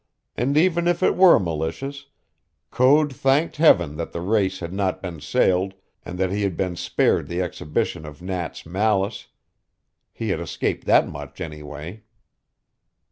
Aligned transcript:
And 0.35 0.57
even 0.57 0.87
if 0.87 1.03
it 1.03 1.15
were 1.15 1.37
malicious, 1.37 2.07
Code 2.71 3.13
thanked 3.15 3.57
Heaven 3.57 3.97
that 3.97 4.13
the 4.13 4.21
race 4.21 4.59
had 4.59 4.73
not 4.73 4.99
been 4.99 5.19
sailed, 5.21 5.75
and 6.03 6.17
that 6.17 6.31
he 6.31 6.41
had 6.41 6.57
been 6.57 6.75
spared 6.75 7.27
the 7.27 7.39
exhibition 7.43 8.03
of 8.03 8.19
Nat's 8.19 8.65
malice. 8.65 9.27
He 10.11 10.29
had 10.29 10.39
escaped 10.39 10.85
that 10.87 11.07
much, 11.07 11.39
anyway. 11.39 12.01